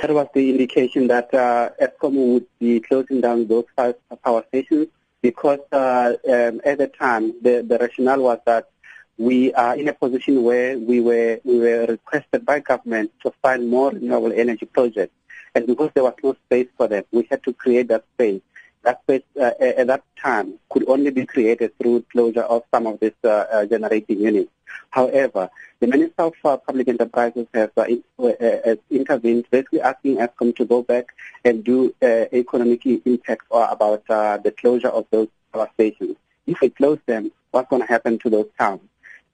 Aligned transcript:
That 0.00 0.14
was 0.14 0.28
the 0.32 0.48
indication 0.48 1.08
that 1.08 1.32
uh, 1.34 1.70
Eskom 1.78 2.14
would 2.32 2.46
be 2.58 2.80
closing 2.80 3.20
down 3.20 3.46
those 3.46 3.66
five 3.76 3.96
power 4.24 4.42
stations 4.48 4.86
because 5.20 5.58
uh, 5.72 6.14
um, 6.26 6.62
at 6.64 6.78
the 6.78 6.86
time 6.86 7.34
the, 7.42 7.62
the 7.62 7.76
rationale 7.78 8.22
was 8.22 8.38
that 8.46 8.70
we 9.18 9.52
are 9.52 9.76
in 9.76 9.88
a 9.88 9.92
position 9.92 10.42
where 10.42 10.78
we 10.78 11.02
were 11.02 11.38
we 11.44 11.58
were 11.58 11.84
requested 11.84 12.46
by 12.46 12.60
government 12.60 13.12
to 13.22 13.30
find 13.42 13.68
more 13.68 13.90
renewable 13.90 14.32
energy 14.32 14.64
projects, 14.64 15.12
and 15.54 15.66
because 15.66 15.90
there 15.92 16.04
was 16.04 16.14
no 16.24 16.32
space 16.46 16.68
for 16.78 16.88
them, 16.88 17.04
we 17.12 17.26
had 17.30 17.42
to 17.42 17.52
create 17.52 17.88
that 17.88 18.04
space. 18.14 18.40
That 18.82 19.02
space 19.02 19.22
uh, 19.38 19.50
at 19.60 19.86
that 19.88 20.02
time 20.16 20.54
could 20.70 20.88
only 20.88 21.10
be 21.10 21.26
created 21.26 21.76
through 21.78 22.06
closure 22.10 22.42
of 22.42 22.62
some 22.72 22.86
of 22.86 22.98
these 23.00 23.12
uh, 23.24 23.28
uh, 23.28 23.66
generating 23.66 24.20
units. 24.20 24.50
However, 24.90 25.50
the 25.80 25.86
Minister 25.86 26.22
of 26.22 26.34
uh, 26.44 26.56
Public 26.56 26.88
Enterprises 26.88 27.46
has 27.52 27.70
uh, 27.76 27.82
in, 27.82 28.02
uh, 28.18 28.76
intervened, 28.90 29.46
basically 29.50 29.80
asking 29.80 30.16
Eskom 30.16 30.54
to 30.56 30.64
go 30.64 30.82
back 30.82 31.06
and 31.44 31.62
do 31.62 31.94
economic 32.02 32.86
impact 32.86 33.42
about 33.50 34.06
the 34.06 34.54
closure 34.56 34.88
of 34.88 35.06
those 35.10 35.28
power 35.52 35.68
stations. 35.74 36.16
If 36.46 36.60
we 36.60 36.70
close 36.70 36.98
them, 37.06 37.32
what's 37.50 37.68
going 37.68 37.82
to 37.82 37.88
happen 37.88 38.18
to 38.20 38.30
those 38.30 38.48
towns? 38.58 38.80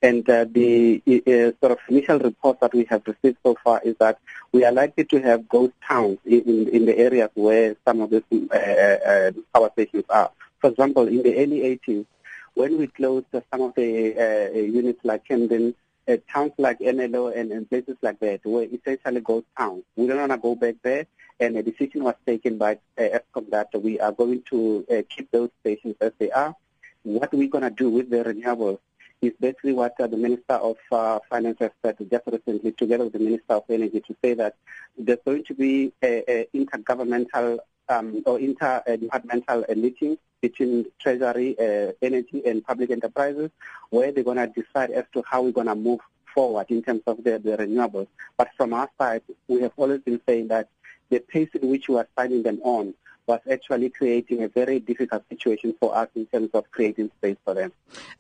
And 0.03 0.29
uh, 0.29 0.45
the 0.51 1.03
uh, 1.07 1.53
sort 1.61 1.73
of 1.73 1.79
initial 1.89 2.19
report 2.19 2.61
that 2.61 2.75
we 2.75 2.85
have 2.85 3.03
received 3.07 3.39
so 3.43 3.57
far 3.65 3.81
is 3.83 3.97
that 3.99 4.19
we 4.53 4.65
are 4.65 4.73
likely 4.73 5.05
to 5.05 5.21
have 5.23 5.49
ghost 5.49 5.73
towns 5.87 6.19
in, 6.25 6.69
in 6.69 6.85
the 6.85 6.97
areas 6.99 7.31
where 7.35 7.77
some 7.85 8.01
of 8.03 8.11
these 8.11 8.23
uh, 8.51 8.57
uh, 8.57 9.33
power 9.55 9.71
stations 9.73 10.05
are. 10.11 10.31
For 10.61 10.71
example, 10.71 11.09
in 11.09 11.23
the 11.23 11.37
early 11.37 11.61
80s, 11.87 12.07
when 12.55 12.79
we 12.79 12.87
closed 12.87 13.27
some 13.33 13.61
of 13.61 13.75
the 13.75 14.17
uh, 14.17 14.59
units 14.59 15.01
like 15.05 15.25
Camden, 15.25 15.75
uh, 16.09 16.17
towns 16.33 16.53
like 16.59 16.79
Ermelo 16.79 17.37
and, 17.37 17.51
and, 17.53 17.69
places 17.69 17.97
like 18.01 18.19
that 18.21 18.45
were 18.45 18.63
essentially 18.63 19.21
ghost 19.21 19.47
towns. 19.59 19.83
We 19.97 20.07
don't 20.07 20.19
want 20.19 20.33
to 20.33 20.39
go 20.39 20.55
back 20.55 20.77
there, 20.83 21.07
and 21.41 21.57
a 21.57 21.63
decision 21.63 22.05
was 22.05 22.15
taken 22.25 22.59
by 22.59 22.79
uh, 22.99 23.03
Eskom 23.03 23.51
that 23.51 23.69
we 23.75 23.99
are 24.01 24.13
going 24.13 24.43
to 24.51 24.87
uh, 24.91 25.03
keep 25.09 25.31
those 25.31 25.51
stations 25.61 25.97
as 26.01 26.13
they 26.19 26.31
are. 26.31 26.55
What 27.03 27.33
we're 27.33 27.49
going 27.49 27.65
to 27.65 27.71
do 27.71 27.91
with 27.91 28.11
the 28.11 28.25
renewables 28.25 28.79
is 29.23 29.33
basically 29.41 29.73
what 29.73 29.95
uh, 30.01 30.07
the 30.07 30.17
Minister 30.17 30.55
of 30.55 30.77
uh, 30.93 31.19
Finance 31.31 31.59
has 31.61 31.71
said 31.83 31.97
just 32.11 32.25
recently, 32.27 32.73
together 32.73 33.05
with 33.05 33.15
the 33.15 33.19
Minister 33.19 33.55
of 33.55 33.65
Energy, 33.69 34.01
to 34.01 34.17
say 34.23 34.35
that 34.35 34.57
there's 34.99 35.19
going 35.25 35.45
to 35.45 35.55
be 35.55 35.93
an 36.03 36.45
intergovernmental 36.55 37.59
um, 37.89 38.23
or 38.27 38.39
inter-departmental 38.39 39.65
meeting 39.77 40.19
between 40.41 40.87
Treasury, 41.01 41.57
uh, 41.59 41.93
Energy, 42.03 42.43
and 42.45 42.65
Public 42.65 42.91
Enterprises, 42.91 43.51
where 43.91 44.13
they're 44.13 44.25
going 44.25 44.37
to 44.37 44.49
decide 44.49 44.91
as 44.91 45.05
to 45.13 45.23
how 45.29 45.43
we're 45.43 45.53
going 45.53 45.67
to 45.67 45.75
move 45.75 46.01
forward 46.35 46.67
in 46.69 46.83
terms 46.83 47.03
of 47.07 47.23
the, 47.25 47.39
the 47.39 47.57
renewables. 47.57 48.09
But 48.37 48.51
from 48.57 48.75
our 48.75 48.91
side, 48.99 49.23
we 49.49 49.63
have 49.63 49.73
always 49.77 50.01
been 50.01 50.21
saying 50.29 50.49
that 50.49 50.69
the 51.09 51.21
pace 51.21 51.49
in 51.55 51.69
which 51.71 51.89
we 51.89 51.97
are 51.97 52.09
signing 52.19 52.43
them 52.43 52.61
on 52.63 52.95
was 53.27 53.41
actually 53.51 53.91
creating 53.91 54.43
a 54.43 54.49
very 54.49 54.79
difficult 54.81 55.23
situation 55.29 55.75
for 55.81 55.97
us 55.97 56.09
in 56.15 56.27
terms 56.27 56.51
of 56.55 56.71
creating 56.71 57.11
space 57.19 57.37
for 57.45 57.55
them. 57.55 57.73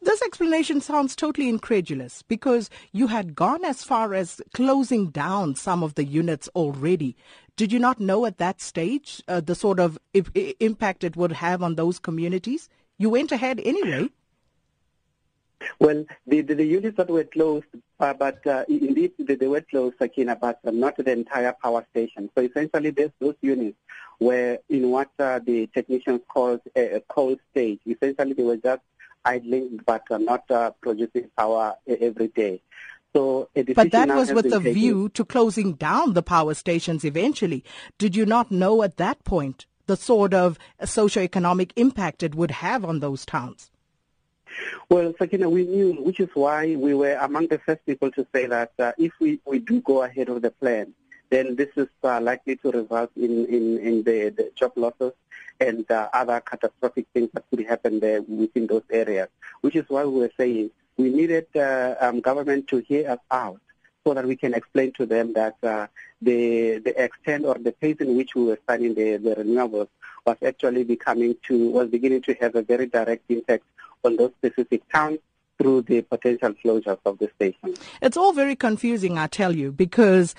This 0.02 0.22
explanation 0.22 0.80
sounds 0.80 1.14
totally 1.14 1.48
incredulous 1.48 2.22
because 2.22 2.70
you 2.92 3.06
had 3.06 3.34
gone 3.34 3.64
as 3.64 3.84
far 3.84 4.14
as 4.14 4.40
closing 4.52 5.06
down 5.10 5.54
some 5.54 5.82
of 5.82 5.94
the 5.94 6.04
units 6.04 6.48
already. 6.54 7.16
Did 7.56 7.72
you 7.72 7.78
not 7.78 8.00
know 8.00 8.26
at 8.26 8.38
that 8.38 8.60
stage 8.60 9.22
uh, 9.28 9.40
the 9.40 9.54
sort 9.54 9.80
of 9.80 9.98
impact 10.60 11.04
it 11.04 11.16
would 11.16 11.32
have 11.32 11.62
on 11.62 11.76
those 11.76 11.98
communities? 11.98 12.68
You 12.98 13.10
went 13.10 13.32
ahead 13.32 13.60
anyway. 13.64 14.10
Well, 15.78 16.04
the, 16.26 16.40
the, 16.42 16.54
the, 16.54 16.64
units 16.64 16.96
that 16.96 17.10
were 17.10 17.24
closed, 17.24 17.66
uh, 18.00 18.14
but 18.14 18.46
uh, 18.46 18.64
indeed 18.68 19.12
they 19.18 19.46
were 19.46 19.60
closed, 19.60 19.96
Sakina, 19.98 20.36
but 20.36 20.60
not 20.64 20.96
the 20.96 21.12
entire 21.12 21.54
power 21.62 21.86
station. 21.90 22.30
So 22.36 22.42
essentially, 22.44 22.90
those 22.90 23.34
units 23.40 23.78
were 24.20 24.58
in 24.68 24.90
what 24.90 25.10
uh, 25.18 25.40
the 25.44 25.66
technicians 25.68 26.20
called 26.28 26.60
a, 26.74 26.96
a, 26.96 27.00
cold 27.00 27.38
stage. 27.50 27.80
Essentially, 27.86 28.32
they 28.32 28.42
were 28.42 28.56
just 28.56 28.82
idling, 29.24 29.80
but 29.86 30.04
not 30.10 30.50
uh, 30.50 30.70
producing 30.80 31.30
power 31.36 31.74
every 31.86 32.28
day. 32.28 32.62
So 33.14 33.48
but 33.74 33.92
that 33.92 34.08
was 34.08 34.30
with 34.30 34.50
the 34.50 34.60
view 34.60 35.08
to 35.10 35.24
closing 35.24 35.72
down 35.72 36.12
the 36.12 36.22
power 36.22 36.52
stations 36.52 37.02
eventually. 37.02 37.64
Did 37.96 38.14
you 38.14 38.26
not 38.26 38.50
know 38.50 38.82
at 38.82 38.98
that 38.98 39.24
point 39.24 39.64
the 39.86 39.96
sort 39.96 40.34
of 40.34 40.58
socio-economic 40.84 41.72
impact 41.76 42.22
it 42.22 42.34
would 42.34 42.50
have 42.50 42.84
on 42.84 43.00
those 43.00 43.24
towns? 43.24 43.70
Well, 44.88 45.14
Sakina, 45.18 45.48
we 45.48 45.64
knew, 45.64 45.94
which 45.94 46.20
is 46.20 46.28
why 46.34 46.76
we 46.76 46.94
were 46.94 47.14
among 47.20 47.48
the 47.48 47.58
first 47.58 47.84
people 47.86 48.10
to 48.12 48.26
say 48.32 48.46
that 48.46 48.72
uh, 48.78 48.92
if 48.98 49.12
we, 49.20 49.40
we 49.44 49.58
do 49.58 49.80
go 49.80 50.02
ahead 50.02 50.28
with 50.28 50.42
the 50.42 50.50
plan, 50.50 50.94
then 51.30 51.56
this 51.56 51.70
is 51.76 51.88
uh, 52.04 52.20
likely 52.20 52.56
to 52.56 52.70
result 52.70 53.10
in, 53.16 53.46
in, 53.46 53.78
in 53.78 54.02
the, 54.04 54.32
the 54.36 54.50
job 54.54 54.72
losses 54.76 55.12
and 55.60 55.90
uh, 55.90 56.08
other 56.12 56.40
catastrophic 56.40 57.06
things 57.12 57.30
that 57.32 57.44
could 57.50 57.66
happen 57.66 58.00
there 58.00 58.22
within 58.22 58.66
those 58.66 58.84
areas, 58.90 59.28
which 59.62 59.76
is 59.76 59.84
why 59.88 60.04
we 60.04 60.20
were 60.20 60.32
saying 60.36 60.70
we 60.96 61.10
needed 61.10 61.46
uh, 61.56 61.94
um, 62.00 62.20
government 62.20 62.68
to 62.68 62.78
hear 62.78 63.10
us 63.10 63.18
out 63.30 63.60
so 64.04 64.14
that 64.14 64.26
we 64.26 64.36
can 64.36 64.54
explain 64.54 64.92
to 64.92 65.04
them 65.04 65.32
that 65.32 65.56
uh, 65.62 65.86
the 66.22 66.78
the 66.78 67.02
extent 67.02 67.44
or 67.44 67.54
the 67.54 67.72
pace 67.72 67.96
in 67.98 68.16
which 68.16 68.34
we 68.34 68.44
were 68.44 68.58
signing 68.68 68.94
the, 68.94 69.16
the 69.16 69.34
renewables 69.34 69.88
was 70.24 70.36
actually 70.44 70.84
becoming 70.84 71.36
to 71.42 71.70
was 71.70 71.88
beginning 71.88 72.22
to 72.22 72.34
have 72.34 72.54
a 72.54 72.62
very 72.62 72.86
direct 72.86 73.24
impact 73.28 73.64
on 74.06 74.16
those 74.16 74.32
specific 74.38 74.88
towns 74.90 75.18
through 75.58 75.82
the 75.82 76.02
potential 76.02 76.54
closures 76.64 76.98
of 77.04 77.18
the 77.18 77.30
station. 77.36 77.74
It's 78.02 78.16
all 78.16 78.32
very 78.32 78.56
confusing, 78.56 79.18
I 79.18 79.26
tell 79.26 79.54
you, 79.54 79.72
because 79.72 80.34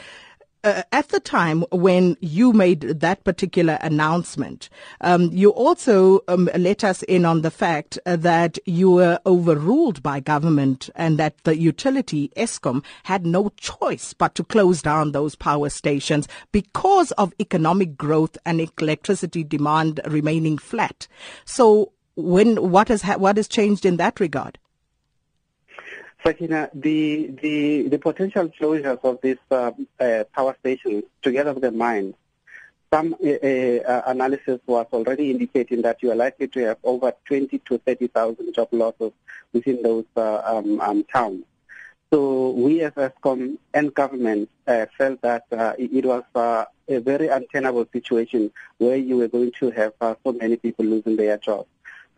uh, 0.63 0.83
at 0.91 1.09
the 1.09 1.19
time 1.19 1.63
when 1.71 2.17
you 2.19 2.51
made 2.51 2.81
that 2.81 3.23
particular 3.23 3.77
announcement, 3.81 4.69
um, 5.01 5.29
you 5.31 5.49
also 5.51 6.21
um, 6.27 6.49
let 6.57 6.83
us 6.83 7.03
in 7.03 7.25
on 7.25 7.41
the 7.41 7.51
fact 7.51 7.97
uh, 8.05 8.15
that 8.15 8.57
you 8.65 8.91
were 8.91 9.19
overruled 9.25 10.01
by 10.03 10.19
government 10.19 10.89
and 10.95 11.17
that 11.17 11.37
the 11.43 11.57
utility, 11.57 12.31
Eskom, 12.35 12.83
had 13.03 13.25
no 13.25 13.49
choice 13.57 14.13
but 14.13 14.35
to 14.35 14.43
close 14.43 14.81
down 14.81 15.11
those 15.11 15.35
power 15.35 15.69
stations 15.69 16.27
because 16.51 17.11
of 17.13 17.33
economic 17.39 17.95
growth 17.95 18.37
and 18.45 18.59
electricity 18.79 19.43
demand 19.43 19.99
remaining 20.05 20.57
flat. 20.57 21.07
So 21.45 21.93
when, 22.17 22.71
what 22.71 22.89
has, 22.89 23.03
ha- 23.03 23.17
what 23.17 23.37
has 23.37 23.47
changed 23.47 23.85
in 23.85 23.97
that 23.97 24.19
regard? 24.19 24.57
Sakina, 26.25 26.69
the, 26.73 27.27
the, 27.41 27.87
the 27.89 27.99
potential 27.99 28.49
closures 28.49 28.99
of 29.03 29.19
these 29.21 29.37
uh, 29.51 29.71
uh, 29.99 30.23
power 30.35 30.55
stations, 30.59 31.03
together 31.21 31.53
with 31.53 31.61
the 31.61 31.71
mines, 31.71 32.15
some 32.91 33.15
uh, 33.23 33.29
uh, 33.29 34.01
analysis 34.07 34.59
was 34.65 34.87
already 34.93 35.29
indicating 35.29 35.81
that 35.83 36.01
you 36.01 36.11
are 36.11 36.15
likely 36.15 36.47
to 36.47 36.65
have 36.65 36.77
over 36.83 37.13
20 37.25 37.59
to 37.59 37.77
30,000 37.77 38.53
job 38.53 38.69
losses 38.71 39.11
within 39.53 39.81
those 39.83 40.05
uh, 40.15 40.41
um, 40.45 40.79
um, 40.81 41.03
towns. 41.03 41.43
So 42.11 42.51
we 42.51 42.81
as 42.81 42.93
Eskom 42.93 43.57
and 43.73 43.93
government 43.93 44.49
uh, 44.65 44.85
felt 44.97 45.21
that 45.21 45.43
it 45.77 46.05
was 46.05 46.23
a 46.33 46.99
very 46.99 47.27
untenable 47.27 47.85
situation 47.91 48.51
where 48.77 48.95
you 48.95 49.17
were 49.17 49.27
going 49.27 49.51
to 49.59 49.71
have 49.71 49.93
so 49.99 50.31
many 50.31 50.55
people 50.55 50.85
losing 50.85 51.17
their 51.17 51.37
jobs. 51.37 51.67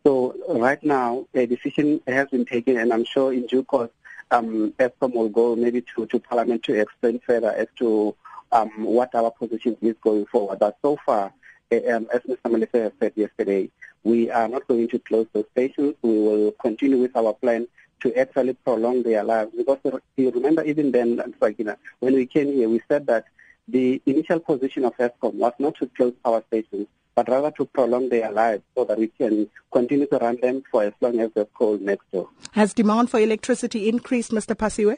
So 0.06 0.36
right 0.48 0.82
now, 0.84 1.26
a 1.34 1.46
decision 1.46 2.02
has 2.08 2.30
been 2.30 2.46
taken, 2.46 2.78
and 2.78 2.94
I'm 2.94 3.06
sure 3.06 3.34
in 3.34 3.48
due 3.48 3.64
course, 3.64 3.90
um, 4.32 4.74
Eskom 4.80 5.14
will 5.14 5.30
go 5.30 5.56
maybe 5.56 5.82
to, 5.96 6.06
to 6.06 6.20
Parliament 6.20 6.64
to 6.64 6.80
explain 6.80 7.20
further 7.20 7.52
as 7.52 7.68
to 7.78 8.16
um, 8.52 8.70
what 8.84 9.14
our 9.16 9.32
position 9.32 9.76
is 9.82 9.96
going 10.02 10.26
forward. 10.28 10.59
But 10.59 10.78
so 10.82 10.98
far, 11.06 11.34
eh, 11.72 11.92
um, 11.92 12.08
as 12.14 12.22
Mr. 12.22 12.38
Malisa 12.46 12.84
has 12.84 12.92
said 13.00 13.14
yesterday, 13.16 13.70
we 14.04 14.30
are 14.32 14.48
not 14.48 14.68
going 14.68 14.88
to 14.90 15.00
close 15.00 15.28
those 15.34 15.46
stations. 15.52 15.96
We 16.02 16.20
will 16.20 16.52
continue 16.54 16.98
with 16.98 17.16
our 17.16 17.34
plan 17.34 17.68
to 18.02 18.16
actually 18.16 18.54
prolong 18.54 19.04
their 19.04 19.24
lives. 19.24 19.52
Because 19.56 19.80
you 20.16 20.32
remember 20.32 20.64
even 20.64 20.92
then, 20.92 21.22
when 22.00 22.14
we 22.14 22.26
came 22.26 22.54
here, 22.54 22.70
we 22.70 22.82
said 22.88 23.08
that 23.08 23.26
the 23.68 24.02
initial 24.06 24.40
position 24.40 24.86
of 24.86 24.96
Eskom 24.98 25.34
was 25.34 25.53
not 25.59 25.76
to 25.76 25.88
close 25.88 26.14
power 26.23 26.44
stations, 26.47 26.88
but 27.20 27.28
rather 27.28 27.52
to 27.52 27.66
prolong 27.66 28.08
their 28.08 28.32
lives 28.32 28.64
so 28.74 28.86
that 28.86 28.98
we 28.98 29.08
can 29.08 29.50
continue 29.74 30.08
to 30.08 30.18
run 30.20 30.38
them 30.42 30.64
for 30.72 30.84
as 30.84 30.94
long 31.02 31.20
as 31.20 31.30
there's 31.36 31.48
coal 31.54 31.78
next 31.82 32.10
door. 32.14 32.30
Has 32.54 32.74
demand 32.74 33.10
for 33.10 33.20
electricity 33.20 33.90
increased, 33.90 34.32
Mr. 34.32 34.56
Phasiwe? 34.56 34.98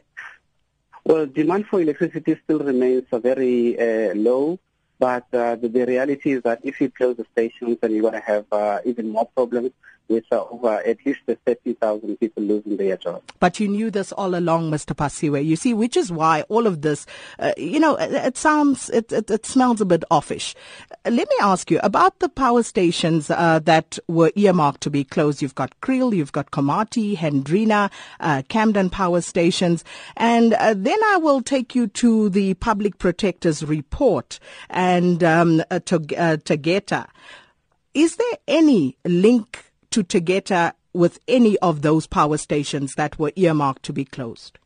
Well, 1.04 1.26
demand 1.26 1.66
for 1.66 1.82
electricity 1.82 2.40
still 2.44 2.60
remains 2.60 3.06
very 3.12 3.76
uh, 3.80 4.14
low, 4.14 4.60
but 5.00 5.26
uh, 5.34 5.56
the, 5.56 5.68
the, 5.68 5.84
reality 5.88 6.34
is 6.34 6.44
that 6.44 6.60
if 6.64 6.80
you 6.80 6.92
close 6.92 7.18
the 7.18 7.26
stations, 7.32 7.80
then 7.82 7.92
you're 7.92 8.04
going 8.04 8.22
to 8.22 8.28
have 8.34 8.46
uh, 8.52 8.82
even 8.86 9.10
more 9.10 9.26
problems 9.26 9.72
with 10.12 10.26
uh, 10.32 10.44
over 10.52 10.82
at 10.86 10.98
least 11.06 11.22
30,000 11.26 12.18
people 12.18 12.44
losing 12.44 12.78
their 12.78 12.98
jobs. 12.98 13.24
But 13.40 13.60
you 13.60 13.68
knew 13.68 13.90
this 13.90 14.12
all 14.12 14.36
along, 14.36 14.70
Mr. 14.70 14.96
Phasiwe. 14.96 15.44
You 15.44 15.56
see, 15.56 15.74
which 15.74 15.96
is 15.96 16.12
why 16.12 16.42
all 16.44 16.68
of 16.68 16.82
this, 16.82 17.06
uh, 17.40 17.54
you 17.58 17.80
know, 17.80 17.96
it, 17.96 18.12
it 18.12 18.38
sounds, 18.38 18.90
it, 18.90 19.12
it, 19.12 19.32
it, 19.32 19.46
smells 19.46 19.82
a 19.82 19.86
bit 19.86 20.04
offish. 20.12 20.54
Uh, 21.06 21.12
let 21.12 21.30
me 21.30 21.36
ask 21.42 21.72
you 21.72 21.80
about 21.82 22.20
the 22.20 22.30
power 22.30 22.62
stations 22.62 23.30
uh, 23.30 23.60
that 23.64 23.98
were 24.08 24.32
earmarked 24.36 24.82
to 24.82 24.90
be 24.90 25.04
closed. 25.04 25.42
You've 25.42 25.56
got 25.56 25.80
Kriel, 25.82 26.16
you've 26.16 26.34
got 26.34 26.52
Komati, 26.52 27.16
Hendrina, 27.16 27.90
uh, 28.20 28.44
Camden 28.50 28.90
power 28.90 29.22
stations. 29.22 29.84
And 30.18 30.54
uh, 30.54 30.74
then 30.76 31.00
I 31.06 31.18
will 31.18 31.42
take 31.42 31.74
you 31.74 31.88
to 31.88 32.30
the 32.30 32.54
Public 32.56 32.98
Protector's 32.98 33.64
report 33.64 34.40
and 34.70 35.24
um, 35.24 35.64
to, 35.70 36.00
Tegeta. 36.00 37.08
Is 37.94 38.16
there 38.16 38.38
any 38.48 38.98
link 39.06 39.71
to 39.92 40.04
Tegeta 40.04 40.74
with 40.94 41.20
any 41.28 41.58
of 41.60 41.82
those 41.82 42.08
power 42.08 42.38
stations 42.38 42.94
that 42.98 43.18
were 43.18 43.32
earmarked 43.36 43.84
to 43.84 43.94
be 43.94 44.06
closed? 44.06 44.58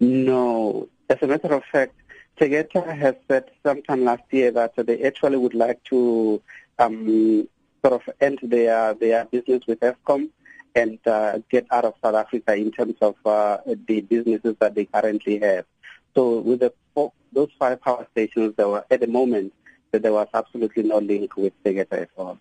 No. 0.00 0.88
As 1.10 1.18
a 1.22 1.26
matter 1.26 1.52
of 1.54 1.64
fact, 1.64 1.94
Tegeta 2.38 2.96
has 2.96 3.14
said 3.28 3.50
sometime 3.64 4.04
last 4.04 4.22
year 4.30 4.50
that 4.50 4.74
they 4.76 5.02
actually 5.02 5.38
would 5.38 5.54
like 5.54 5.82
to 5.84 6.42
um, 6.78 7.48
sort 7.82 7.94
of 7.94 8.14
end 8.20 8.38
their 8.42 8.94
their 8.94 9.24
business 9.24 9.62
with 9.66 9.80
Eskom 9.80 10.28
and 10.74 10.98
uh, 11.06 11.38
get 11.50 11.66
out 11.70 11.86
of 11.86 11.94
South 12.02 12.14
Africa 12.14 12.54
in 12.54 12.70
terms 12.70 12.96
of 13.00 13.14
uh, 13.24 13.58
the 13.86 14.02
businesses 14.02 14.54
that 14.60 14.74
they 14.74 14.84
currently 14.84 15.38
have. 15.38 15.64
So 16.14 16.40
with 16.40 16.60
the 16.60 16.72
four, 16.94 17.12
those 17.32 17.50
five 17.58 17.80
power 17.80 18.06
stations, 18.12 18.54
there 18.56 18.68
were 18.68 18.84
at 18.90 19.00
the 19.00 19.06
moment 19.06 19.54
that 19.92 20.02
there 20.02 20.12
was 20.12 20.28
absolutely 20.34 20.82
no 20.82 20.98
link 20.98 21.36
with 21.36 21.52
Tegeta 21.64 22.02
at 22.02 22.10
all. 22.18 22.38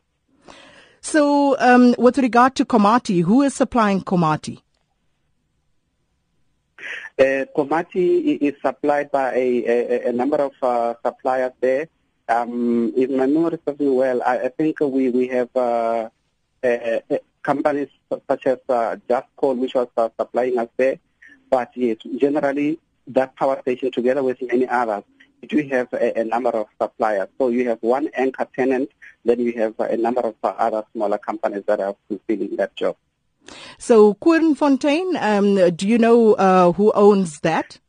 So, 1.15 1.55
um, 1.59 1.95
with 1.97 2.17
regard 2.17 2.55
to 2.55 2.65
Komati, 2.65 3.23
who 3.23 3.41
is 3.41 3.55
supplying 3.55 4.01
Komati? 4.01 4.59
Uh, 7.17 7.45
Komati 7.55 8.37
is 8.41 8.55
supplied 8.61 9.11
by 9.11 9.31
a, 9.33 9.63
a, 9.65 10.09
a 10.09 10.11
number 10.11 10.35
of 10.35 10.51
uh, 10.61 10.95
suppliers 11.05 11.53
there. 11.61 11.87
Um, 12.27 12.91
if 12.97 13.09
my 13.09 13.27
memory 13.27 13.59
well, 13.79 14.21
I, 14.23 14.39
I, 14.39 14.49
think 14.49 14.81
we, 14.81 15.09
we 15.09 15.29
have 15.29 15.55
uh, 15.55 16.09
companies 17.41 17.87
such 18.29 18.47
as 18.47 18.57
uh, 18.67 18.97
Just 19.07 19.27
Coal, 19.37 19.55
which 19.55 19.73
was 19.73 19.87
uh, 19.95 20.09
supplying 20.19 20.57
us 20.57 20.67
there. 20.75 20.99
But 21.49 21.71
yes, 21.75 21.95
generally, 22.17 22.77
that 23.07 23.37
power 23.37 23.61
station, 23.61 23.89
together 23.89 24.21
with 24.21 24.41
many 24.41 24.67
others, 24.67 25.05
do 25.47 25.67
have 25.69 25.91
a, 25.93 26.19
a, 26.19 26.23
number 26.23 26.49
of 26.49 26.67
suppliers. 26.81 27.27
So 27.37 27.49
you 27.49 27.69
have 27.69 27.79
one 27.81 28.09
anchor 28.15 28.47
tenant, 28.55 28.91
then 29.23 29.39
you 29.39 29.53
have 29.53 29.79
a 29.79 29.97
number 29.97 30.21
of 30.21 30.35
other 30.43 30.83
smaller 30.93 31.17
companies 31.17 31.63
that 31.67 31.79
are 31.79 31.95
fulfilling 32.07 32.55
that 32.57 32.75
job. 32.75 32.95
So 33.77 34.15
Koornfontein, 34.15 35.21
um, 35.21 35.75
do 35.75 35.87
you 35.87 35.97
know 35.97 36.33
uh, 36.33 36.71
who 36.71 36.91
owns 36.93 37.39
that? 37.41 37.79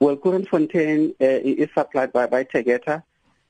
Well, 0.00 0.16
Koornfontein 0.16 1.10
uh, 1.20 1.40
is 1.42 1.68
supplied 1.74 2.12
by, 2.12 2.26
by 2.26 2.44
Tegeta. 2.44 3.02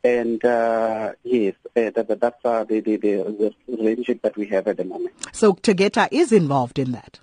And 0.03 0.43
uh, 0.45 1.13
yes, 1.23 1.55
uh, 1.77 1.91
that, 1.91 2.19
that's 2.21 2.45
uh, 2.45 2.65
the, 2.65 2.81
the, 2.81 2.97
the, 2.97 3.55
the 3.69 3.77
relationship 3.77 4.23
that 4.23 4.37
we 4.37 4.47
have 4.47 4.67
at 4.67 4.79
the 4.79 4.85
moment. 4.85 5.15
So 5.33 5.53
Tegeta 5.53 6.09
is 6.11 6.33
involved 6.33 6.79
in 6.79 6.93
that? 6.93 7.21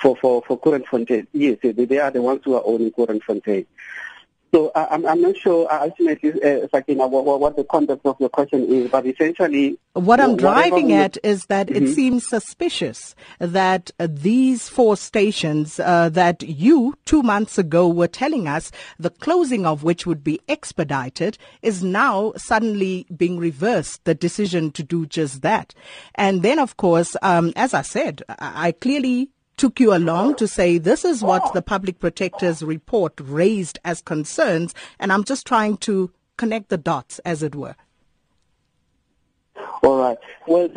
For, 0.00 0.16
for, 0.16 0.42
for 0.46 0.60
Koornfontein, 0.60 1.26
yes, 1.32 1.58
they 1.62 1.98
are 1.98 2.10
the 2.10 2.22
ones 2.22 2.42
who 2.44 2.54
are 2.54 2.62
owning 2.64 2.92
Koornfontein. 2.92 3.66
So 4.52 4.68
uh, 4.74 4.86
I'm, 4.90 5.04
I'm 5.04 5.20
not 5.20 5.36
sure 5.36 5.70
uh, 5.70 5.82
ultimately, 5.82 6.42
uh, 6.42 6.66
Sakina, 6.68 7.06
what, 7.06 7.38
what, 7.38 7.56
the 7.56 7.64
context 7.64 8.06
of 8.06 8.16
your 8.18 8.30
question 8.30 8.64
is, 8.72 8.90
but 8.90 9.04
essentially... 9.04 9.78
What 9.92 10.20
I'm 10.20 10.36
driving 10.36 10.92
at 10.92 11.18
is 11.22 11.46
that 11.46 11.66
mm-hmm. 11.66 11.84
it 11.84 11.94
seems 11.94 12.26
suspicious 12.26 13.14
that 13.40 13.90
uh, 13.98 14.08
these 14.10 14.68
four 14.68 14.96
stations 14.96 15.78
uh, 15.78 16.08
that 16.10 16.42
you 16.42 16.94
two 17.04 17.22
months 17.22 17.58
ago 17.58 17.88
were 17.88 18.08
telling 18.08 18.48
us 18.48 18.70
the 18.98 19.10
closing 19.10 19.66
of 19.66 19.82
which 19.82 20.06
would 20.06 20.24
be 20.24 20.40
expedited 20.48 21.36
is 21.60 21.84
now 21.84 22.32
suddenly 22.36 23.06
being 23.14 23.38
reversed, 23.38 24.02
the 24.04 24.14
decision 24.14 24.70
to 24.72 24.82
do 24.82 25.04
just 25.04 25.42
that. 25.42 25.74
And 26.14 26.42
then, 26.42 26.58
of 26.58 26.78
course, 26.78 27.16
um, 27.20 27.52
as 27.54 27.74
I 27.74 27.82
said, 27.82 28.22
I 28.38 28.72
clearly 28.72 29.28
took 29.58 29.80
you 29.80 29.94
along 29.94 30.36
to 30.36 30.48
say 30.48 30.78
this 30.78 31.04
is 31.04 31.22
what 31.22 31.52
the 31.52 31.60
public 31.60 31.98
protector's 31.98 32.62
report 32.62 33.14
raised 33.20 33.78
as 33.84 34.00
concerns, 34.00 34.74
and 34.98 35.12
I'm 35.12 35.24
just 35.24 35.46
trying 35.46 35.76
to 35.78 36.10
connect 36.36 36.68
the 36.68 36.78
dots, 36.78 37.18
as 37.20 37.42
it 37.42 37.54
were. 37.54 37.74
All 39.82 39.98
right. 39.98 40.18
Well, 40.46 40.68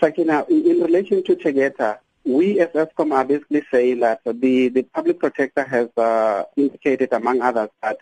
Sakina, 0.00 0.46
in 0.48 0.80
relation 0.80 1.22
to 1.24 1.36
Tegeta, 1.36 1.98
we 2.24 2.58
as 2.60 2.70
Eskom 2.70 3.12
are 3.12 3.24
basically 3.24 3.62
saying 3.70 4.00
that 4.00 4.20
the, 4.24 4.68
the 4.68 4.82
public 4.82 5.20
protector 5.20 5.62
has 5.64 5.88
uh, 5.96 6.44
indicated, 6.56 7.12
among 7.12 7.42
others, 7.42 7.68
that 7.82 7.98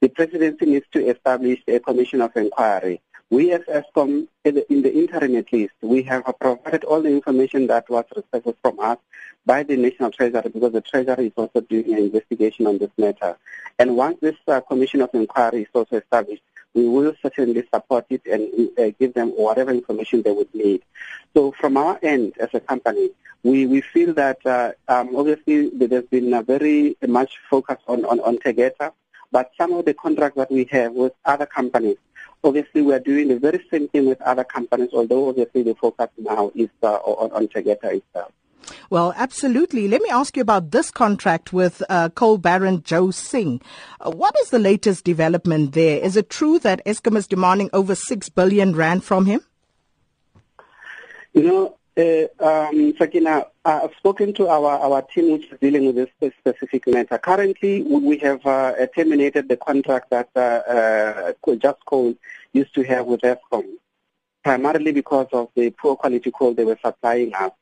the 0.00 0.08
presidency 0.08 0.66
needs 0.66 0.86
to 0.92 1.06
establish 1.06 1.62
a 1.66 1.78
commission 1.80 2.20
of 2.20 2.36
inquiry 2.36 3.00
we 3.32 3.50
as 3.50 3.62
Eskom, 3.62 4.28
in 4.44 4.82
the 4.82 4.94
interim 4.94 5.36
at 5.36 5.50
least, 5.54 5.72
we 5.80 6.02
have 6.02 6.22
provided 6.38 6.84
all 6.84 7.00
the 7.00 7.08
information 7.08 7.66
that 7.66 7.88
was 7.88 8.04
requested 8.14 8.54
from 8.60 8.78
us 8.78 8.98
by 9.46 9.62
the 9.62 9.74
National 9.74 10.10
Treasury 10.10 10.50
because 10.52 10.72
the 10.72 10.82
Treasury 10.82 11.28
is 11.28 11.32
also 11.34 11.62
doing 11.62 11.94
an 11.94 11.98
investigation 12.00 12.66
on 12.66 12.76
this 12.76 12.90
matter. 12.98 13.38
And 13.78 13.96
once 13.96 14.18
this 14.20 14.36
uh, 14.46 14.60
commission 14.60 15.00
of 15.00 15.08
inquiry 15.14 15.62
is 15.62 15.68
also 15.72 15.96
established, 15.96 16.42
we 16.74 16.86
will 16.86 17.14
certainly 17.22 17.66
support 17.72 18.04
it 18.10 18.20
and 18.26 18.68
uh, 18.78 18.90
give 19.00 19.14
them 19.14 19.30
whatever 19.30 19.70
information 19.70 20.20
they 20.20 20.32
would 20.32 20.54
need. 20.54 20.82
So 21.32 21.52
from 21.52 21.78
our 21.78 21.98
end 22.02 22.34
as 22.38 22.50
a 22.52 22.60
company, 22.60 23.12
we, 23.42 23.64
we 23.66 23.80
feel 23.80 24.12
that 24.12 24.44
uh, 24.44 24.72
um, 24.88 25.16
obviously 25.16 25.70
there's 25.70 26.04
been 26.04 26.34
a 26.34 26.42
very 26.42 26.98
much 27.08 27.38
focus 27.48 27.78
on, 27.88 28.04
on, 28.04 28.20
on 28.20 28.36
Tegeta, 28.36 28.92
but 29.30 29.52
some 29.56 29.72
of 29.72 29.86
the 29.86 29.94
contracts 29.94 30.36
that 30.36 30.50
we 30.52 30.68
have 30.70 30.92
with 30.92 31.14
other 31.24 31.46
companies 31.46 31.96
Obviously, 32.44 32.82
we 32.82 32.92
are 32.92 33.00
doing 33.00 33.28
the 33.28 33.38
very 33.38 33.64
same 33.70 33.88
thing 33.88 34.06
with 34.06 34.20
other 34.22 34.44
companies, 34.44 34.90
although 34.92 35.28
obviously 35.28 35.62
the 35.62 35.74
focus 35.74 36.08
now 36.18 36.50
is 36.54 36.68
uh, 36.82 36.94
on, 36.94 37.30
on 37.32 37.48
Tegeta 37.48 37.94
itself. 37.94 38.32
Well, 38.90 39.12
absolutely. 39.16 39.88
Let 39.88 40.02
me 40.02 40.10
ask 40.10 40.36
you 40.36 40.42
about 40.42 40.70
this 40.70 40.90
contract 40.90 41.52
with 41.52 41.82
uh, 41.88 42.10
coal 42.10 42.38
baron 42.38 42.82
Joe 42.82 43.10
Singh. 43.10 43.60
Uh, 44.00 44.10
what 44.10 44.34
is 44.40 44.50
the 44.50 44.58
latest 44.58 45.04
development 45.04 45.72
there? 45.72 45.98
Is 45.98 46.16
it 46.16 46.30
true 46.30 46.58
that 46.60 46.84
Eskom 46.84 47.16
is 47.16 47.26
demanding 47.26 47.70
over 47.72 47.94
6 47.94 48.28
billion 48.30 48.74
rand 48.74 49.04
from 49.04 49.26
him? 49.26 49.40
You 51.32 51.42
know, 51.42 51.78
uh, 51.96 52.26
um, 52.40 52.94
Sakina, 52.96 53.46
I've 53.64 53.94
spoken 53.98 54.32
to 54.34 54.48
our, 54.48 54.78
our 54.78 55.02
team 55.02 55.32
which 55.32 55.52
is 55.52 55.58
dealing 55.60 55.86
with 55.86 56.08
this 56.20 56.32
specific 56.38 56.86
matter. 56.88 57.18
Currently, 57.18 57.82
we 57.82 58.18
have 58.18 58.44
uh, 58.46 58.74
terminated 58.94 59.48
the 59.48 59.56
contract 59.56 60.10
that 60.10 60.30
uh, 60.34 61.32
uh, 61.46 61.54
Just 61.56 61.84
Coal 61.84 62.14
used 62.52 62.74
to 62.74 62.82
have 62.84 63.06
with 63.06 63.20
Eskom, 63.20 63.64
primarily 64.42 64.92
because 64.92 65.28
of 65.32 65.48
the 65.54 65.70
poor 65.70 65.96
quality 65.96 66.30
coal 66.30 66.54
they 66.54 66.64
were 66.64 66.78
supplying 66.82 67.34
us. 67.34 67.52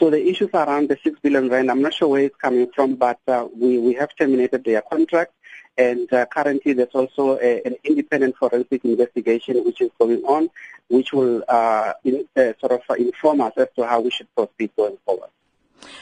So 0.00 0.10
the 0.10 0.26
issues 0.28 0.50
around 0.54 0.88
the 0.88 0.98
6 1.04 1.20
billion 1.20 1.48
rand, 1.48 1.70
I'm 1.70 1.82
not 1.82 1.94
sure 1.94 2.08
where 2.08 2.24
it's 2.24 2.36
coming 2.36 2.70
from, 2.74 2.96
but 2.96 3.20
uh, 3.28 3.46
we, 3.54 3.78
we 3.78 3.94
have 3.94 4.16
terminated 4.16 4.64
their 4.64 4.82
contract. 4.82 5.33
And 5.76 6.12
uh, 6.12 6.26
currently 6.26 6.72
there's 6.72 6.94
also 6.94 7.38
a, 7.38 7.62
an 7.64 7.76
independent 7.84 8.36
forensic 8.36 8.84
investigation 8.84 9.64
which 9.64 9.80
is 9.80 9.90
going 9.98 10.22
on, 10.24 10.50
which 10.88 11.12
will 11.12 11.42
uh, 11.48 11.94
in, 12.04 12.28
uh, 12.36 12.52
sort 12.60 12.72
of 12.72 12.82
inform 12.96 13.40
us 13.40 13.52
as 13.56 13.68
to 13.76 13.86
how 13.86 14.00
we 14.00 14.10
should 14.10 14.32
proceed 14.34 14.70
going 14.76 14.98
forward. 15.04 15.30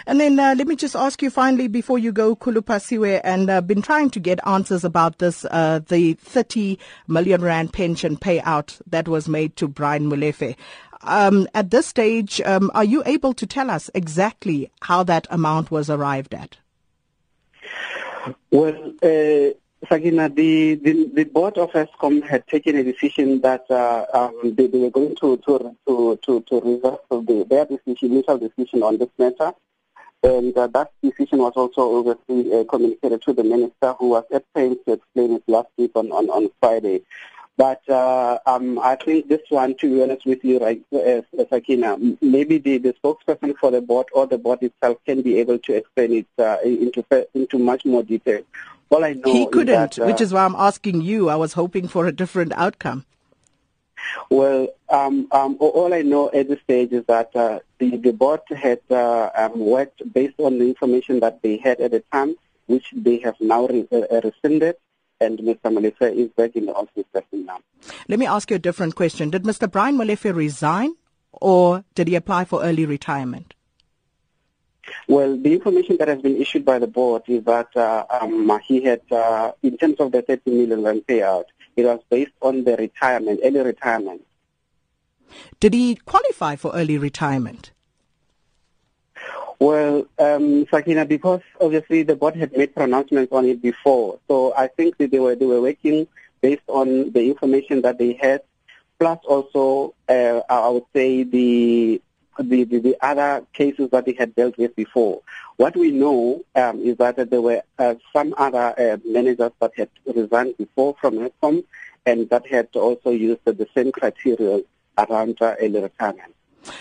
And 0.06 0.20
then 0.20 0.38
uh, 0.38 0.54
let 0.56 0.66
me 0.66 0.76
just 0.76 0.94
ask 0.96 1.22
you 1.22 1.30
finally 1.30 1.68
before 1.68 1.98
you 1.98 2.12
go, 2.12 2.36
Khulu 2.36 2.60
Phasiwe, 2.60 3.20
and 3.24 3.50
I've 3.50 3.58
uh, 3.58 3.60
been 3.66 3.82
trying 3.82 4.10
to 4.10 4.20
get 4.20 4.40
answers 4.46 4.84
about 4.84 5.18
this, 5.18 5.44
uh, 5.50 5.80
the 5.88 6.14
30 6.14 6.78
million 7.08 7.42
rand 7.42 7.72
pension 7.72 8.16
payout 8.16 8.80
that 8.88 9.08
was 9.08 9.28
made 9.28 9.56
to 9.56 9.68
Brian 9.68 10.10
Molefe. 10.10 10.56
Um, 11.02 11.48
at 11.54 11.70
this 11.70 11.86
stage, 11.86 12.40
um, 12.42 12.70
are 12.74 12.84
you 12.84 13.02
able 13.06 13.34
to 13.34 13.46
tell 13.46 13.70
us 13.70 13.90
exactly 13.94 14.70
how 14.82 15.02
that 15.04 15.26
amount 15.30 15.70
was 15.70 15.90
arrived 15.90 16.34
at? 16.34 16.58
Well, 18.50 18.92
uh, 19.82 19.86
Sakina, 19.88 20.28
the, 20.28 20.74
the, 20.74 21.10
the 21.12 21.24
board 21.24 21.58
of 21.58 21.72
Eskom 21.72 22.22
had 22.22 22.46
taken 22.46 22.76
a 22.76 22.84
decision 22.84 23.40
that 23.40 23.70
uh, 23.70 24.06
um, 24.12 24.54
they, 24.54 24.66
they, 24.66 24.78
were 24.78 24.90
going 24.90 25.16
to 25.16 25.36
to 25.38 25.76
to 25.86 26.18
to, 26.22 26.40
to 26.40 26.60
reverse 26.60 26.98
the, 27.10 27.46
their 27.48 27.64
decision, 27.64 28.12
initial 28.12 28.38
decision 28.38 28.82
on 28.82 28.98
this 28.98 29.08
matter, 29.18 29.52
and 30.22 30.56
uh, 30.56 30.66
that 30.68 30.92
decision 31.02 31.38
was 31.38 31.52
also 31.56 31.98
obviously 31.98 32.58
uh, 32.58 32.64
communicated 32.64 33.22
to 33.22 33.32
the 33.32 33.44
minister, 33.44 33.94
who 33.98 34.10
was 34.10 34.24
at 34.32 34.44
pains 34.54 34.78
to 34.86 34.94
explain 34.94 35.32
it 35.34 35.42
last 35.46 35.68
week 35.76 35.92
on 35.94 36.10
on, 36.12 36.30
on 36.30 36.50
Friday. 36.60 37.02
But 37.56 37.86
uh, 37.88 38.38
um, 38.46 38.78
I 38.78 38.96
think 38.96 39.28
this 39.28 39.42
one, 39.50 39.76
to 39.76 39.88
be 39.88 40.02
honest 40.02 40.24
with 40.24 40.42
you, 40.42 40.58
right, 40.58 40.82
as, 40.92 41.24
as 41.38 41.46
maybe 42.22 42.58
the, 42.58 42.78
the 42.78 42.94
spokesperson 42.94 43.54
for 43.58 43.70
the 43.70 43.82
board 43.82 44.06
or 44.14 44.26
the 44.26 44.38
board 44.38 44.62
itself 44.62 44.98
can 45.04 45.20
be 45.20 45.38
able 45.38 45.58
to 45.58 45.74
explain 45.74 46.12
it 46.12 46.26
uh, 46.38 46.56
into 46.64 47.04
into 47.34 47.58
much 47.58 47.84
more 47.84 48.02
detail. 48.02 48.42
All 48.92 49.04
I 49.04 49.14
know 49.14 49.32
he 49.32 49.46
couldn't, 49.46 49.70
is 49.70 49.96
that, 49.96 49.98
uh, 49.98 50.04
which 50.04 50.20
is 50.20 50.34
why 50.34 50.44
I'm 50.44 50.54
asking 50.54 51.00
you. 51.00 51.30
I 51.30 51.36
was 51.36 51.54
hoping 51.54 51.88
for 51.88 52.06
a 52.06 52.12
different 52.12 52.52
outcome. 52.54 53.06
Well, 54.28 54.68
um, 54.90 55.28
um, 55.32 55.56
all 55.60 55.94
I 55.94 56.02
know 56.02 56.30
at 56.32 56.48
this 56.48 56.60
stage 56.60 56.92
is 56.92 57.04
that 57.06 57.34
uh, 57.34 57.60
the, 57.78 57.96
the 57.96 58.12
board 58.12 58.40
had 58.54 58.80
uh, 58.90 59.30
um, 59.34 59.58
worked 59.58 60.02
based 60.12 60.38
on 60.38 60.58
the 60.58 60.66
information 60.66 61.20
that 61.20 61.40
they 61.42 61.56
had 61.56 61.80
at 61.80 61.92
the 61.92 62.00
time, 62.12 62.36
which 62.66 62.84
they 62.94 63.18
have 63.20 63.36
now 63.40 63.66
re- 63.66 63.88
uh, 63.90 64.20
rescinded, 64.22 64.76
and 65.20 65.38
Mr. 65.38 65.72
Molefe 65.72 66.14
is 66.14 66.28
back 66.30 66.54
in 66.54 66.66
the 66.66 66.74
office 66.74 67.04
now. 67.32 67.60
Let 68.08 68.18
me 68.18 68.26
ask 68.26 68.50
you 68.50 68.56
a 68.56 68.58
different 68.58 68.94
question. 68.94 69.30
Did 69.30 69.44
Mr. 69.44 69.70
Brian 69.70 69.96
Molefe 69.96 70.34
resign, 70.34 70.94
or 71.32 71.84
did 71.94 72.08
he 72.08 72.14
apply 72.14 72.44
for 72.44 72.62
early 72.62 72.84
retirement? 72.84 73.54
Well, 75.08 75.36
the 75.36 75.52
information 75.52 75.96
that 75.98 76.08
has 76.08 76.20
been 76.20 76.40
issued 76.40 76.64
by 76.64 76.78
the 76.78 76.86
board 76.86 77.22
is 77.28 77.44
that 77.44 77.76
uh, 77.76 78.04
um, 78.10 78.60
he 78.66 78.82
had, 78.82 79.00
uh, 79.10 79.52
in 79.62 79.76
terms 79.76 79.96
of 80.00 80.12
the 80.12 80.22
30 80.22 80.50
million 80.50 80.82
rand 80.82 81.06
payout, 81.06 81.44
it 81.76 81.84
was 81.84 82.00
based 82.10 82.32
on 82.40 82.64
the 82.64 82.76
retirement, 82.76 83.40
early 83.44 83.60
retirement. 83.60 84.22
Did 85.60 85.74
he 85.74 85.96
qualify 85.96 86.56
for 86.56 86.72
early 86.74 86.98
retirement? 86.98 87.70
Well, 89.58 90.06
um, 90.18 90.66
Sakina, 90.70 91.04
because 91.04 91.40
obviously 91.60 92.02
the 92.02 92.16
board 92.16 92.34
had 92.34 92.56
made 92.56 92.74
pronouncements 92.74 93.32
on 93.32 93.46
it 93.46 93.62
before, 93.62 94.18
so 94.26 94.52
I 94.56 94.66
think 94.66 94.98
that 94.98 95.12
they 95.12 95.20
were 95.20 95.36
they 95.36 95.46
were 95.46 95.60
working 95.60 96.08
based 96.40 96.64
on 96.66 97.12
the 97.12 97.28
information 97.28 97.82
that 97.82 97.96
they 97.96 98.14
had, 98.14 98.42
plus 98.98 99.20
also 99.24 99.94
uh, 100.08 100.40
I 100.50 100.68
would 100.68 100.86
say 100.92 101.22
the 101.22 102.02
the, 102.38 102.64
the, 102.64 102.78
the, 102.78 102.96
other 103.00 103.44
cases 103.52 103.90
that 103.90 104.06
they 104.06 104.12
had 104.12 104.34
dealt 104.34 104.56
with 104.58 104.74
before. 104.76 105.20
What 105.56 105.76
we 105.76 105.90
know 105.90 106.42
um, 106.54 106.80
is 106.80 106.96
that 106.98 107.30
there 107.30 107.40
were 107.40 107.62
uh, 107.78 107.94
some 108.12 108.34
other 108.36 108.74
uh, 108.78 108.96
managers 109.04 109.52
that 109.60 109.72
had 109.76 109.88
resigned 110.06 110.56
before 110.56 110.96
from 111.00 111.14
Eskom 111.18 111.64
and 112.06 112.28
that 112.30 112.46
had 112.46 112.68
also 112.74 113.10
used 113.10 113.44
the 113.44 113.68
same 113.74 113.92
criteria 113.92 114.62
around 114.98 115.40
uh, 115.40 115.54
early 115.60 115.80
retirement. 115.80 116.34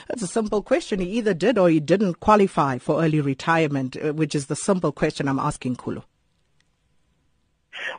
That's 0.07 0.21
a 0.21 0.27
simple 0.27 0.61
question. 0.61 0.99
He 0.99 1.09
either 1.17 1.33
did 1.33 1.57
or 1.57 1.69
he 1.69 1.79
didn't 1.79 2.19
qualify 2.19 2.77
for 2.77 3.03
early 3.03 3.21
retirement, 3.21 3.97
uh, 3.97 4.13
which 4.13 4.35
is 4.35 4.45
the 4.47 4.55
simple 4.55 4.91
question 4.91 5.27
I'm 5.27 5.39
asking 5.39 5.77
Khulu. 5.77 6.03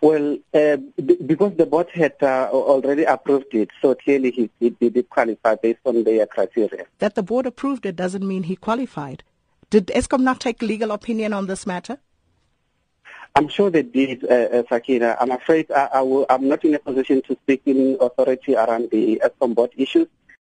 Well, 0.00 0.38
uh, 0.55 0.76
b- 0.76 1.19
because 1.25 1.57
the 1.57 1.67
board 1.67 1.88
had 1.91 2.14
uh, 2.23 2.49
already 2.52 3.05
approved 3.05 3.55
it, 3.55 3.71
so 3.81 3.95
clearly 3.95 4.31
he, 4.31 4.50
he, 4.61 4.71
did 4.71 5.09
qualify 5.09 5.57
based 5.57 5.81
on 5.85 6.05
their 6.05 6.26
criteria. 6.26 6.85
That 6.99 7.14
the 7.14 7.23
board 7.23 7.47
approved 7.47 7.87
it 7.87 7.97
doesn't 7.97 8.26
mean 8.26 8.45
he 8.45 8.57
qualified. 8.57 9.23
Did 9.71 9.87
Eskom 9.88 10.21
not 10.21 10.41
take 10.41 10.61
legal 10.61 10.91
opinion 10.91 11.33
on 11.33 11.47
this 11.47 11.67
matter? 11.67 11.99
I'm 13.35 13.49
sure 13.49 13.71
they 13.71 13.83
did, 13.83 14.25
uh, 14.25 14.29
uh 14.29 14.62
Sakina. 14.69 15.17
I'm 15.19 15.31
afraid 15.31 15.71
I, 15.71 15.88
I 15.95 16.00
will, 16.02 16.26
I'm 16.29 16.49
not 16.49 16.64
in 16.64 16.75
a 16.75 16.79
position 16.79 17.23
to 17.23 17.37
speak 17.43 17.62
in 17.64 17.97
authority 18.00 18.55
around 18.55 18.91
the 18.91 19.23
Eskom 19.25 19.55
board 19.55 19.71
issues. 19.76 20.09